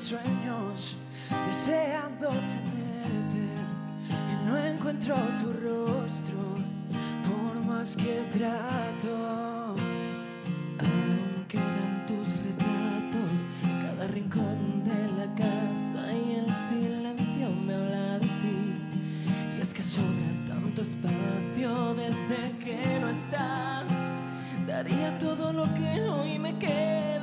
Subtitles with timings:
[0.00, 0.96] sueños
[1.46, 3.42] deseando tenerte
[4.08, 6.38] y no encuentro tu rostro
[7.28, 9.76] por más que trato.
[10.78, 18.18] Aún quedan tus retratos en cada rincón de la casa y el silencio me habla
[18.20, 18.58] de ti.
[19.58, 23.84] Y es que sobra tanto espacio desde que no estás.
[24.66, 27.19] Daría todo lo que hoy me queda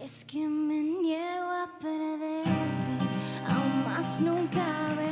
[0.00, 3.04] es que me niego a perderte,
[3.48, 5.09] aún más nunca verte.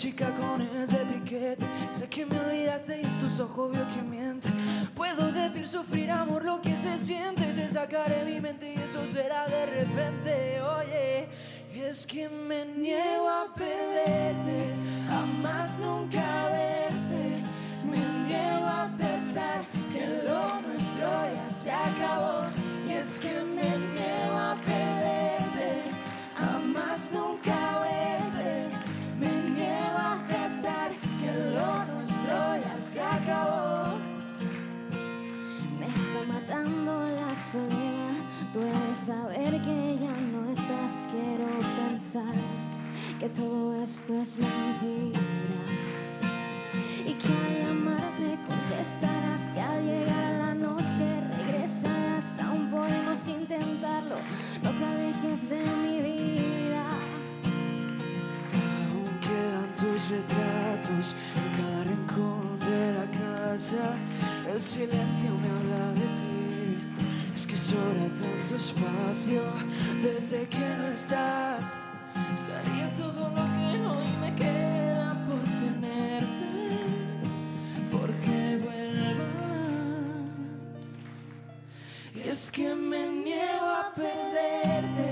[0.00, 1.66] Chica con ese piquete.
[1.90, 4.50] Sé que me olvidaste y en tus ojos veo que mientes.
[4.94, 7.52] Puedo decir sufrir amor lo que se siente.
[7.52, 10.62] Te sacaré mi mente y eso será de repente.
[10.62, 11.28] Oye,
[11.74, 14.74] es que me niego a perderte.
[15.10, 16.29] A más nunca
[43.20, 45.20] que todo esto es mentira.
[47.06, 51.04] Y que al llamarte contestarás que al llegar la noche
[51.38, 52.40] regresarás.
[52.40, 54.16] Aún podemos intentarlo.
[54.60, 56.84] No te alejes de mi vida.
[58.90, 63.94] Aún quedan tus retratos en cada rincón de la casa.
[64.52, 67.36] El silencio me habla de ti.
[67.36, 69.42] Es que sobra tanto espacio
[70.02, 71.79] desde que no estás.
[82.30, 85.10] es que me niego a perderte,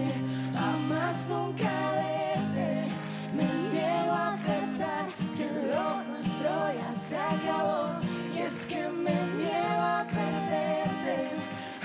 [0.56, 1.69] a más nunca
[1.99, 2.87] verte,
[3.34, 5.06] me niego a aceptar
[5.37, 7.99] que lo nuestro ya se acabó,
[8.33, 11.31] y es que me niego a perderte,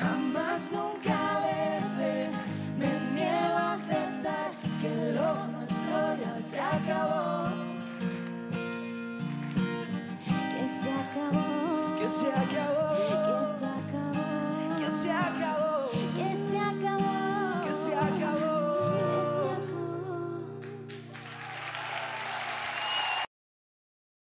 [0.07, 2.29] a más nunca verte,
[2.77, 4.51] me niego a aceptar
[4.81, 7.49] que lo nuestro ya se acabó.
[10.53, 11.97] Que se acabó.
[11.99, 12.62] Que se acabó.